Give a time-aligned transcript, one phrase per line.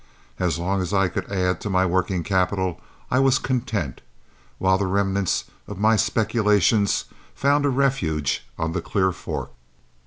[0.39, 4.01] As long as I could add to my working capital, I was content,
[4.57, 9.51] while the remnants of my speculations found a refuge on the Clear Fork.